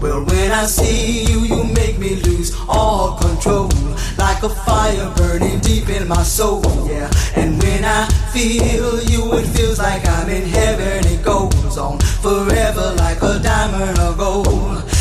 Well, 0.00 0.24
when 0.24 0.50
I 0.50 0.66
see 0.66 1.24
you, 1.24 1.40
you 1.40 1.64
make 1.64 1.98
me 1.98 2.16
lose 2.16 2.54
all 2.68 3.16
control. 3.18 3.70
Like 4.18 4.42
a 4.42 4.48
fire 4.48 5.12
burning 5.16 5.58
deep 5.60 5.88
in 5.88 6.06
my 6.06 6.22
soul, 6.22 6.62
yeah. 6.86 7.10
And 7.34 7.60
when 7.62 7.84
I 7.84 8.06
feel 8.32 9.02
you, 9.02 9.32
it 9.38 9.46
feels 9.56 9.78
like 9.78 10.06
I'm 10.06 10.28
in 10.28 10.46
heaven. 10.48 11.06
It 11.06 11.24
goes 11.24 11.78
on 11.78 11.98
forever 11.98 12.94
like 12.98 13.22
a 13.22 13.38
diamond 13.38 13.98
of 13.98 14.18
gold. 14.18 14.75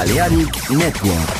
Balearic 0.00 0.70
Network. 0.70 1.39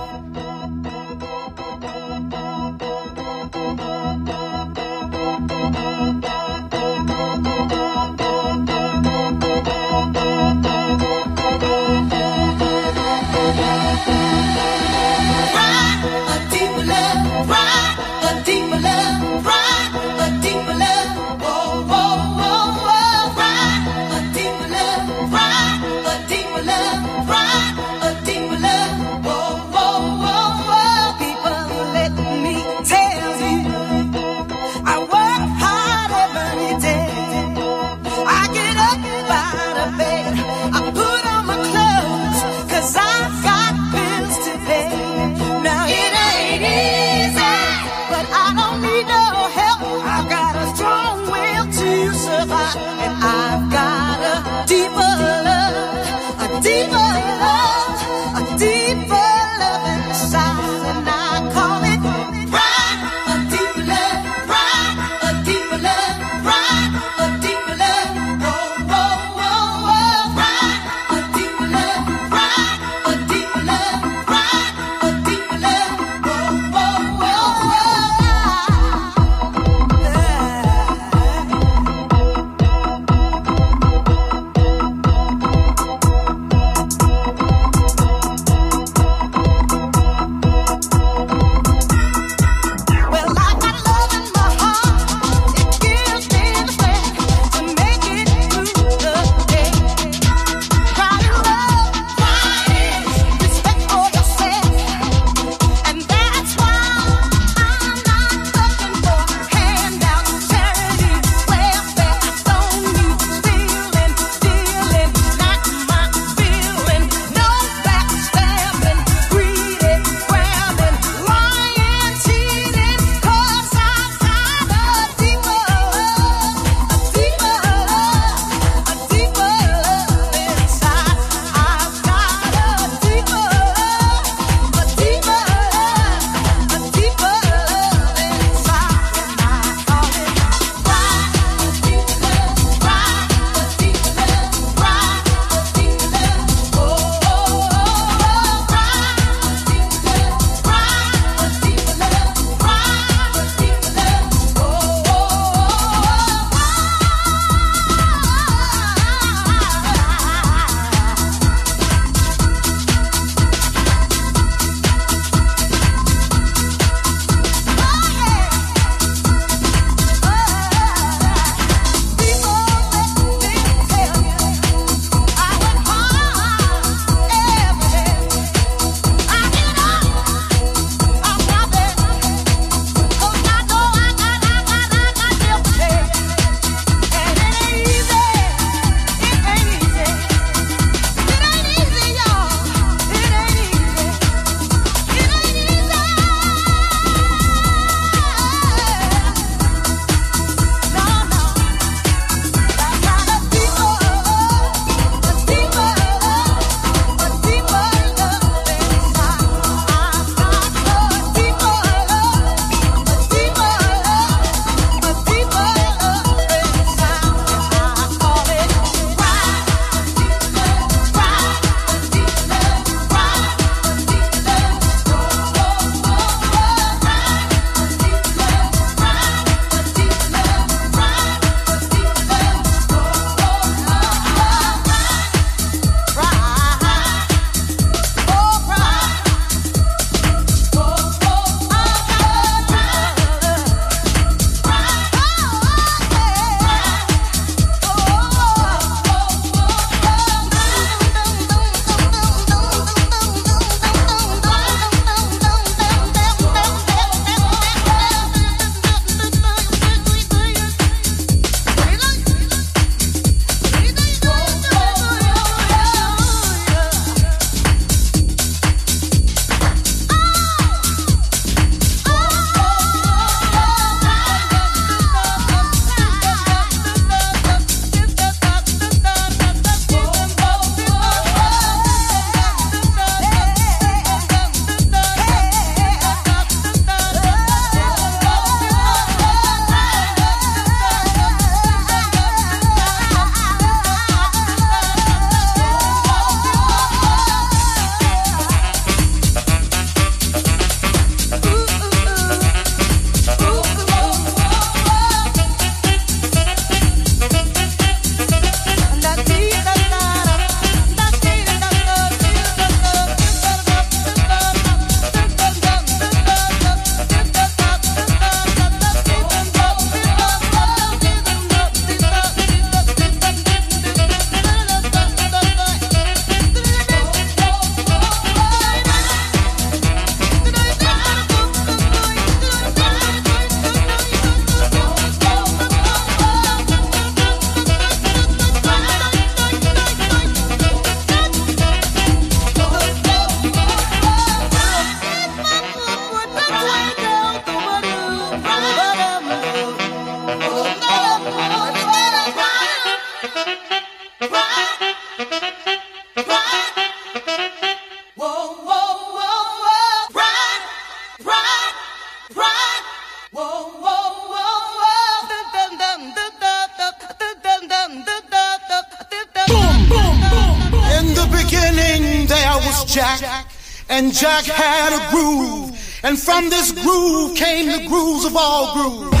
and 374.01 374.13
Jack 374.13 374.45
had 374.45 374.93
a 374.93 375.11
groove, 375.11 375.77
and 376.03 376.17
from 376.17 376.49
this 376.49 376.71
groove 376.71 377.37
came 377.37 377.67
the 377.67 377.87
grooves 377.87 378.25
of 378.25 378.35
all 378.35 378.73
grooves. 378.73 379.20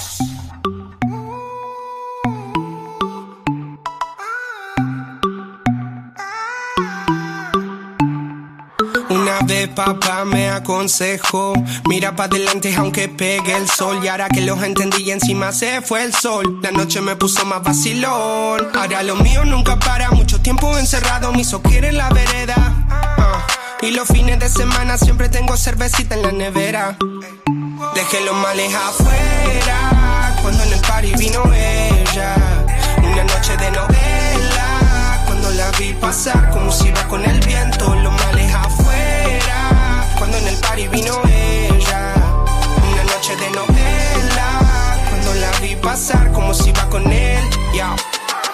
Vez 9.45 9.69
papá 9.69 10.25
me 10.25 10.49
aconsejó, 10.49 11.53
mira 11.87 12.15
para 12.15 12.35
adelante 12.35 12.73
aunque 12.77 13.07
pegue 13.07 13.55
el 13.55 13.67
sol. 13.67 13.99
Y 14.03 14.07
ahora 14.07 14.29
que 14.29 14.41
los 14.41 14.61
entendí 14.63 15.03
y 15.03 15.11
encima 15.11 15.51
se 15.51 15.81
fue 15.81 16.03
el 16.03 16.13
sol, 16.13 16.59
la 16.61 16.71
noche 16.71 17.01
me 17.01 17.15
puso 17.15 17.45
más 17.45 17.63
vacilón. 17.63 18.69
Ahora 18.73 19.03
lo 19.03 19.15
mío 19.15 19.45
nunca 19.45 19.77
para, 19.79 20.11
mucho 20.11 20.41
tiempo 20.41 20.77
encerrado, 20.77 21.31
me 21.33 21.41
hizo 21.41 21.61
en 21.65 21.97
la 21.97 22.09
vereda. 22.09 22.55
Ah, 22.89 23.47
y 23.81 23.91
los 23.91 24.07
fines 24.07 24.39
de 24.39 24.49
semana 24.49 24.97
siempre 24.97 25.29
tengo 25.29 25.57
cervecita 25.57 26.15
en 26.15 26.21
la 26.21 26.31
nevera. 26.31 26.97
Dejé 27.95 28.21
los 28.21 28.35
males 28.35 28.73
afuera, 28.73 30.37
cuando 30.41 30.63
en 30.63 30.73
el 30.73 30.81
party 30.81 31.13
vino 31.15 31.43
ella. 31.53 32.35
Una 32.97 33.23
noche 33.23 33.57
de 33.57 33.71
novela, 33.71 35.23
cuando 35.25 35.49
la 35.51 35.71
vi 35.71 35.93
pasar 35.93 36.49
como 36.51 36.71
si 36.71 36.89
iba 36.89 37.07
con 37.07 37.23
el 37.25 37.39
viento, 37.39 37.95
los 37.95 38.13
males. 38.13 38.40
Cuando 40.21 40.37
en 40.37 40.47
el 40.49 40.57
party 40.57 40.87
vino 40.87 41.19
ella. 41.25 42.13
Una 42.91 43.03
noche 43.05 43.35
de 43.37 43.49
novela, 43.49 44.99
cuando 45.09 45.33
la 45.33 45.51
vi 45.61 45.75
pasar 45.77 46.31
como 46.31 46.53
si 46.53 46.71
con 46.91 47.11
él, 47.11 47.43
yeah. 47.73 47.95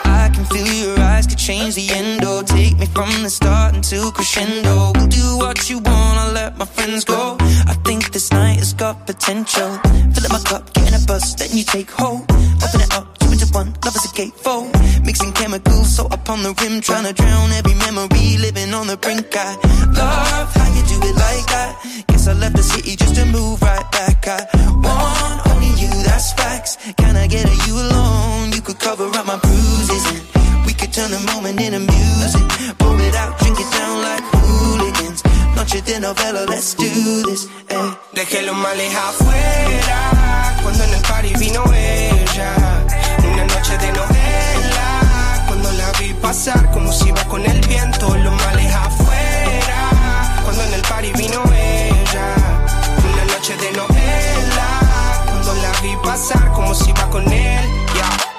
I 0.05 0.29
can 0.29 0.45
feel 0.45 0.65
your 0.65 0.97
eyes 0.97 1.27
could 1.27 1.37
change 1.37 1.75
the 1.75 1.91
end 1.91 2.23
or 2.23 2.41
take 2.43 2.77
me 2.77 2.85
from 2.85 3.09
the 3.21 3.29
start 3.29 3.75
until 3.75 4.13
crescendo. 4.13 4.93
We'll 4.95 5.07
do 5.07 5.37
what 5.39 5.69
you 5.69 5.79
want, 5.79 6.17
I'll 6.17 6.31
let 6.31 6.57
my 6.57 6.65
friends 6.65 7.03
go. 7.03 7.35
I 7.67 7.75
think 7.83 8.11
this 8.13 8.31
night 8.31 8.59
has 8.59 8.73
got 8.73 9.05
potential. 9.05 9.77
Fill 10.13 10.25
up 10.25 10.31
my 10.31 10.39
cup, 10.39 10.71
get 10.73 10.87
in 10.87 10.93
a 10.93 11.05
bus, 11.05 11.35
then 11.35 11.49
you 11.51 11.65
take 11.65 11.91
hold. 11.91 12.21
Open 12.63 12.79
it 12.79 12.93
up, 12.95 13.16
into 13.39 13.53
one, 13.53 13.73
love 13.85 13.95
is 13.95 14.05
a 14.05 14.13
gatefold. 14.17 14.71
Mixing 15.05 15.31
chemicals, 15.33 15.95
so 15.95 16.05
up 16.07 16.29
on 16.29 16.41
the 16.43 16.53
rim, 16.61 16.81
trying 16.81 17.05
to 17.05 17.13
drown 17.13 17.51
every 17.51 17.75
memory, 17.75 18.37
living 18.37 18.73
on 18.73 18.87
the 18.87 18.97
brink. 18.97 19.27
I 19.35 19.55
love 19.93 20.49
how 20.53 20.67
you 20.75 20.83
do 20.83 20.97
it 21.09 21.15
like 21.15 21.45
that. 21.53 21.71
Guess 22.07 22.27
I 22.27 22.33
left 22.33 22.55
the 22.55 22.63
city 22.63 22.95
just 22.95 23.15
to 23.15 23.25
move 23.25 23.61
right 23.61 23.85
back. 23.91 24.27
I 24.27 24.39
want 24.81 25.47
only 25.51 25.71
you, 25.81 25.89
that's 26.03 26.33
facts. 26.33 26.77
Can 26.97 27.15
I 27.15 27.27
get 27.27 27.45
a 27.45 27.55
you 27.67 27.75
alone? 27.77 28.51
You 28.53 28.61
could 28.61 28.79
cover 28.79 29.05
up 29.05 29.25
my 29.25 29.37
bruises. 29.37 30.03
And 30.35 30.65
we 30.65 30.73
could 30.73 30.91
turn 30.93 31.11
the 31.11 31.19
moment 31.31 31.59
into 31.61 31.79
music. 31.79 32.45
Pour 32.79 32.97
it 32.99 33.15
out, 33.15 33.37
drink 33.39 33.57
it 33.59 33.69
down 33.71 34.01
like 34.01 34.23
hooligans. 34.33 35.21
Noche 35.55 35.81
de 35.85 35.99
novela, 35.99 36.45
let's 36.47 36.73
do 36.75 36.89
this. 37.23 37.47
eh. 37.69 37.91
Dejé 38.13 38.41
los 38.43 38.55
males 38.55 38.95
afuera 38.95 40.59
cuando 40.63 40.83
en 40.83 40.93
el 40.93 41.01
party 41.01 41.33
vino 41.39 41.63
ella. 41.73 42.76
Noche 43.47 43.77
de 43.77 43.91
novela 43.91 45.43
cuando 45.47 45.71
la 45.73 45.91
vi 45.99 46.13
pasar 46.13 46.69
como 46.71 46.91
si 46.91 47.09
iba 47.09 47.23
con 47.25 47.45
el 47.45 47.59
viento. 47.67 48.15
Los 48.17 48.33
males 48.45 48.73
afuera 48.73 50.41
cuando 50.43 50.63
en 50.63 50.73
el 50.73 50.81
party 50.81 51.11
vino 51.13 51.41
ella. 51.53 52.35
Una 53.13 53.25
noche 53.33 53.55
de 53.57 53.71
novela 53.71 55.23
cuando 55.25 55.53
la 55.55 55.71
vi 55.81 55.95
pasar 56.03 56.51
como 56.51 56.73
si 56.73 56.89
iba 56.89 57.09
con 57.09 57.23
él. 57.31 57.65
Yeah. 57.95 58.36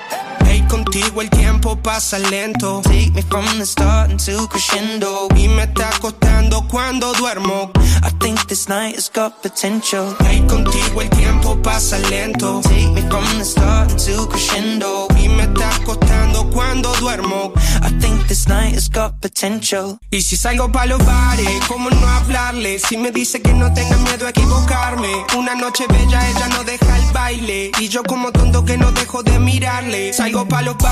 Contigo 0.99 1.23
el 1.23 1.31
tiempo 1.31 1.77
pasa 1.77 2.19
lento. 2.19 2.81
Take 2.83 3.13
me 3.13 3.23
from 3.23 3.45
the 3.57 3.65
start 3.65 4.11
until 4.11 4.49
crescendo. 4.49 5.29
Y 5.37 5.47
me 5.47 5.63
está 5.63 5.91
costando 6.01 6.67
cuando 6.67 7.13
duermo. 7.13 7.71
I 8.03 8.11
think 8.19 8.49
this 8.49 8.69
night 8.69 8.97
has 8.97 9.09
got 9.09 9.41
potential. 9.41 10.17
Hey, 10.19 10.43
contigo 10.49 11.01
el 11.01 11.09
tiempo 11.11 11.57
pasa 11.63 11.99
lento. 12.11 12.63
Take 12.65 12.89
me 12.89 13.03
from 13.03 13.25
the 13.39 13.45
start 13.45 13.93
until 13.93 14.27
crescendo. 14.27 15.07
Y 15.23 15.29
me 15.29 15.45
está 15.45 15.71
costando 15.85 16.51
cuando 16.51 16.93
duermo. 16.97 17.53
I 17.81 17.91
think 18.01 18.27
this 18.27 18.49
night 18.49 18.75
has 18.75 18.89
got 18.89 19.21
potential. 19.21 19.99
Y 20.11 20.23
si 20.23 20.37
salgo 20.37 20.73
pa' 20.73 20.87
los 20.87 20.99
bares, 21.07 21.49
¿cómo 21.69 21.91
no 21.91 22.09
hablarle? 22.09 22.81
Si 22.81 22.97
me 22.97 23.13
dice 23.13 23.41
que 23.41 23.53
no 23.53 23.73
tenga 23.73 23.97
miedo 23.99 24.27
a 24.27 24.31
equivocarme. 24.31 25.25
Una 25.37 25.55
noche 25.55 25.87
bella, 25.89 26.29
ella 26.29 26.49
no 26.49 26.65
deja 26.65 26.99
el 26.99 27.13
baile. 27.13 27.71
Y 27.79 27.89
yo 27.89 28.03
como 28.03 28.33
tonto 28.33 28.65
que 28.65 28.77
no 28.77 28.91
dejo 28.91 29.23
de 29.23 29.39
mirarle. 29.39 30.13
Salgo 30.13 30.49
pa' 30.49 30.63
los 30.63 30.77
bares, 30.77 30.88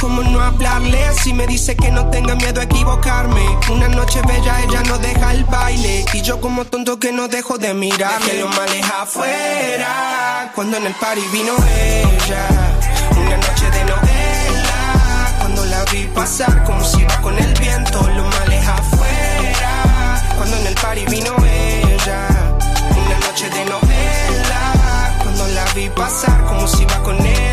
¿cómo 0.00 0.22
no 0.22 0.40
hablarle? 0.40 0.98
Si 1.22 1.32
me 1.32 1.46
dice 1.46 1.76
que 1.76 1.90
no 1.90 2.10
tenga 2.10 2.34
miedo 2.34 2.60
a 2.60 2.64
equivocarme. 2.64 3.44
Una 3.70 3.88
noche 3.88 4.20
bella, 4.26 4.60
ella 4.62 4.82
no 4.82 4.98
deja 4.98 5.32
el 5.32 5.44
baile. 5.44 6.04
Y 6.12 6.22
yo 6.22 6.40
como 6.40 6.64
tonto 6.64 6.98
que 6.98 7.12
no 7.12 7.28
dejo 7.28 7.58
de 7.58 7.72
mirarle. 7.72 8.26
Dejé 8.26 8.40
los 8.40 8.56
males 8.56 8.84
afuera, 8.90 10.52
cuando 10.54 10.76
en 10.76 10.86
el 10.86 10.94
party 10.94 11.22
vino 11.32 11.52
ella. 11.78 12.46
Una 13.16 13.36
noche 13.36 13.70
de 13.70 13.84
novela, 13.84 15.36
cuando 15.38 15.64
la 15.66 15.84
vi 15.84 16.06
pasar 16.08 16.64
como 16.64 16.84
si 16.84 17.00
iba 17.00 17.20
con 17.20 17.38
el 17.38 17.52
viento. 17.54 18.02
Los 18.08 18.26
males 18.38 18.66
afuera, 18.66 20.34
cuando 20.36 20.56
en 20.56 20.66
el 20.66 20.74
party 20.74 21.04
vino 21.06 21.34
ella. 21.44 22.28
Una 22.90 23.18
noche 23.26 23.48
de 23.50 23.64
novela, 23.66 25.18
cuando 25.22 25.46
la 25.48 25.64
vi 25.74 25.88
pasar 25.90 26.44
como 26.44 26.66
si 26.66 26.82
iba 26.82 27.02
con 27.02 27.16
él. 27.24 27.52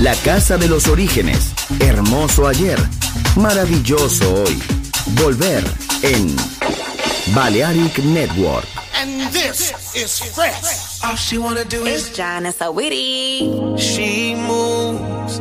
La 0.00 0.14
casa 0.22 0.58
de 0.58 0.68
los 0.68 0.86
orígenes. 0.88 1.52
Hermoso 1.78 2.46
ayer. 2.46 2.78
Maravilloso 3.36 4.42
hoy. 4.42 4.62
Volver 5.22 5.64
en 6.02 6.36
Balearic 7.34 7.98
Network. 8.00 8.66
And 9.00 9.32
this 9.32 9.72
is 9.94 10.20
fresh. 10.34 11.02
All 11.02 11.16
she 11.16 11.38
wanna 11.38 11.64
do 11.64 11.86
is 11.86 12.10
Janice 12.14 12.58
Awiti. 12.58 13.78
She 13.78 14.34
moves 14.34 15.38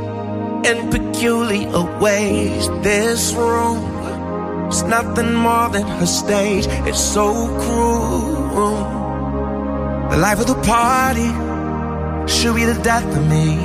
in 0.63 0.89
peculiar 0.89 1.99
ways. 1.99 2.69
This 2.83 3.33
room 3.33 4.69
is 4.69 4.83
nothing 4.83 5.33
more 5.33 5.69
than 5.69 5.85
her 5.85 6.05
stage. 6.05 6.67
It's 6.87 7.01
so 7.01 7.33
cruel. 7.59 8.77
The 10.09 10.17
life 10.17 10.39
of 10.39 10.47
the 10.47 10.61
party 10.63 11.48
should 12.39 12.55
be 12.55 12.63
the 12.63 12.81
death 12.81 13.03
of 13.17 13.27
me. 13.27 13.59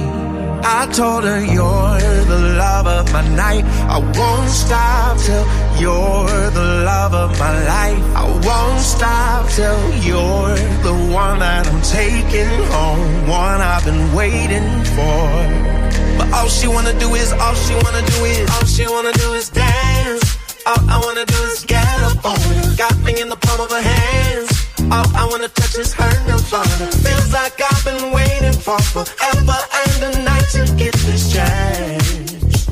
I 0.65 0.89
told 0.93 1.23
her 1.23 1.39
you're 1.39 2.25
the 2.33 2.41
love 2.59 2.89
of 2.89 3.13
my 3.13 3.23
night. 3.37 3.65
I 3.87 3.99
won't 4.19 4.51
stop 4.51 5.17
till 5.19 5.47
you're 5.79 6.51
the 6.51 6.83
love 6.83 7.15
of 7.15 7.39
my 7.39 7.55
life. 7.75 8.03
I 8.23 8.25
won't 8.49 8.81
stop 8.81 9.49
till 9.51 9.79
you're 10.03 10.57
the 10.83 10.95
one 11.15 11.39
that 11.39 11.69
I'm 11.71 11.83
taking 11.83 12.51
home, 12.75 13.29
one 13.29 13.61
I've 13.61 13.85
been 13.85 14.13
waiting 14.13 14.69
for. 14.97 15.23
But 16.19 16.33
all 16.35 16.49
she 16.49 16.67
wanna 16.67 16.99
do 16.99 17.15
is, 17.15 17.33
all 17.33 17.55
she 17.55 17.75
wanna 17.75 18.03
do 18.03 18.19
is, 18.25 18.51
all 18.55 18.67
she 18.67 18.89
wanna 18.89 19.13
do 19.13 19.35
is 19.35 19.51
dance. 19.51 20.37
All 20.67 20.83
I 20.91 20.99
wanna 20.99 21.25
do 21.27 21.41
is 21.53 21.65
get 21.65 21.87
up 22.11 22.25
on 22.25 22.39
it. 22.59 22.77
Got 22.77 22.99
me 23.07 23.21
in 23.21 23.29
the 23.29 23.37
palm 23.37 23.61
of 23.61 23.71
her 23.71 23.85
hands. 23.95 24.51
All 24.91 25.07
I 25.15 25.29
wanna 25.31 25.49
touch 25.49 25.79
is 25.79 25.93
her 25.95 26.13
nirvana. 26.27 27.04
For 28.83 29.05
forever 29.05 29.59
and 29.87 30.03
a 30.03 30.23
night 30.25 30.47
to 30.51 30.65
get 30.75 30.95
this 31.07 31.33
chance. 31.33 32.67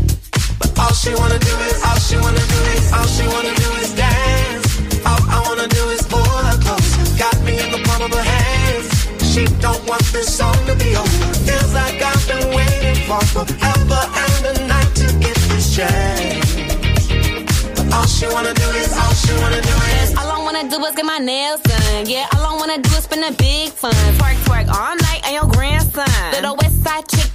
But 0.59 0.77
all 0.79 0.93
she 0.93 1.15
wanna 1.15 1.39
do 1.39 1.55
is, 1.69 1.83
all 1.85 1.99
she 1.99 2.17
wanna 2.17 2.45
do 2.55 2.61
is, 2.75 2.93
all 2.93 3.07
she 3.07 3.27
wanna 3.29 3.55
do 3.55 3.69
is 3.83 3.95
dance. 3.95 4.67
All 5.07 5.23
I 5.31 5.39
wanna 5.47 5.69
do 5.69 5.83
is 5.91 6.03
pull 6.03 6.25
her 6.25 6.59
close. 6.65 6.91
Got 7.19 7.39
me 7.43 7.61
in 7.63 7.71
the 7.71 7.79
palm 7.87 8.03
of 8.03 8.13
her 8.15 8.23
hands. 8.23 8.89
She 9.33 9.45
don't 9.61 9.83
want 9.87 10.03
this 10.13 10.35
song 10.37 10.57
to 10.67 10.75
be 10.75 10.97
over. 10.97 11.35
Feels 11.47 11.73
like 11.75 12.03
I've 12.03 12.27
been 12.27 12.49
waiting 12.51 12.99
for 13.07 13.23
forever 13.35 14.03
and 14.25 14.43
a 14.53 14.67
night 14.67 14.95
to 14.97 15.07
get 15.21 15.37
this 15.51 15.77
chance. 15.77 16.57
But 17.77 17.93
all 17.95 18.07
she 18.07 18.27
wanna 18.27 18.55
do 18.55 18.69
is, 18.83 18.91
all 18.97 19.15
she 19.15 19.33
wanna 19.43 19.63
do 19.63 19.77
is. 20.01 20.17
All 20.19 20.31
I 20.31 20.39
wanna 20.43 20.69
do 20.69 20.85
is 20.85 20.95
get 20.97 21.07
my 21.07 21.19
nails 21.19 21.61
done. 21.63 22.07
Yeah, 22.07 22.27
all 22.35 22.45
I 22.47 22.55
wanna 22.59 22.79
do 22.79 22.91
is 22.91 23.05
spend 23.05 23.25
a 23.25 23.33
big 23.37 23.71
fun. 23.71 23.95
Twerk, 24.19 24.39
twerk 24.47 24.52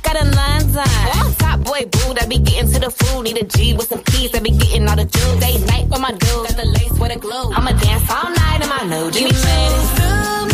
out 0.07 0.15
in 0.15 0.31
London. 0.31 0.83
I'm 1.13 1.33
top 1.35 1.59
boy 1.61 1.83
boo 1.91 2.13
that 2.15 2.27
be 2.29 2.39
getting 2.39 2.71
to 2.71 2.79
the 2.79 2.91
food. 2.91 3.23
Need 3.23 3.37
a 3.37 3.45
G 3.45 3.73
with 3.73 3.89
some 3.89 4.03
keys 4.03 4.31
that 4.31 4.43
be 4.43 4.51
getting 4.51 4.87
all 4.87 4.95
the 4.95 5.05
jewels. 5.05 5.39
Day 5.39 5.57
night 5.65 5.87
with 5.89 5.99
my 5.99 6.11
dudes. 6.11 6.53
Got 6.53 6.57
the 6.57 6.65
lace 6.65 6.95
with 6.99 7.15
a 7.15 7.19
glue. 7.19 7.51
I'ma 7.53 7.71
dance 7.71 8.09
all 8.09 8.29
night 8.31 8.59
in 8.63 8.69
my 8.69 8.83
new 8.87 9.11
jeans. 9.11 9.31
You 9.31 9.45
made 9.45 10.46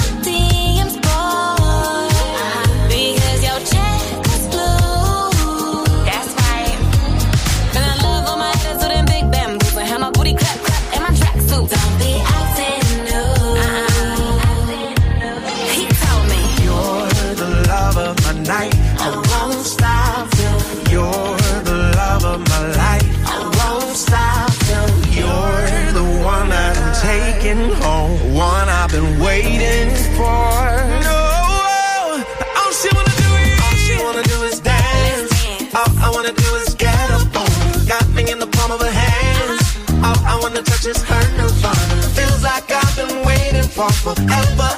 All 40.64 40.70
I 40.70 40.72
wanna 40.72 40.78
touch 40.78 40.86
is 40.86 41.04
her 41.04 41.38
nirvana. 41.38 42.02
Feels 42.16 42.44
like 42.44 42.72
I've 42.72 42.96
been 42.96 43.26
waiting 43.26 43.64
for 43.64 43.92
forever 43.92 44.70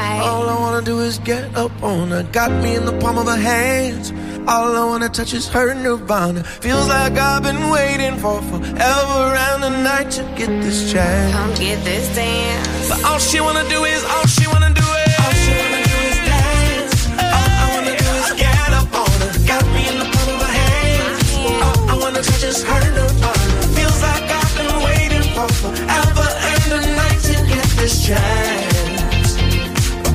right. 0.00 0.20
All 0.22 0.48
I 0.48 0.56
wanna 0.58 0.82
do 0.82 1.00
is 1.00 1.18
get 1.18 1.44
up 1.56 1.74
on 1.82 2.08
her. 2.10 2.22
Got 2.32 2.50
me 2.62 2.74
in 2.74 2.84
the 2.84 2.96
palm 3.02 3.18
of 3.18 3.26
her 3.26 3.42
hands. 3.52 4.12
All 4.48 4.70
I 4.82 4.84
wanna 4.90 5.08
touch 5.08 5.32
is 5.34 5.48
her 5.48 5.74
nirvana. 5.74 6.42
Feels 6.64 6.88
like 6.88 7.16
I've 7.18 7.42
been 7.42 7.70
waiting 7.70 8.16
for 8.22 8.36
forever 8.50 9.20
and 9.48 9.64
a 9.70 9.72
night 9.90 10.10
to 10.16 10.22
get 10.38 10.50
this 10.64 10.92
chance. 10.92 11.32
Come 11.34 11.52
get 11.54 11.78
this 11.84 12.06
dance. 12.14 12.88
But 12.88 13.04
all 13.04 13.18
she 13.18 13.38
wanna 13.40 13.66
do 13.74 13.84
is, 13.84 14.02
all 14.12 14.26
she 14.36 14.46
wanna 14.52 14.72
do 14.82 14.86
is, 15.04 15.12
all 15.22 15.34
she 15.44 15.52
wanna 15.60 15.82
do 15.92 15.96
is 16.10 16.18
dance. 16.32 16.94
All 17.36 17.50
I 17.64 17.66
wanna 17.74 17.94
do 18.04 18.08
is 18.20 18.30
get 18.44 18.70
up 18.80 18.90
on 19.02 19.12
her. 19.22 19.32
Got 19.52 19.64
me 19.74 19.82
in 19.90 19.96
the 20.02 20.08
palm 20.14 20.28
of 20.34 20.40
her 20.46 20.54
hands. 20.62 21.26
All 21.64 21.78
I 21.92 21.94
wanna 22.02 22.22
touch 22.28 22.44
is 22.50 22.62
her 22.70 22.82
nirvana. 22.96 23.48
Feels 23.76 24.00
like 24.08 24.26
I've 24.40 24.52
been 24.58 24.74
waiting 24.88 25.26
for 25.34 25.48
forever 25.62 26.26
and 26.52 26.68
a 26.78 26.80
night 27.00 27.20
to 27.28 27.34
get 27.52 27.66
this 27.80 27.94
chance. 28.06 28.59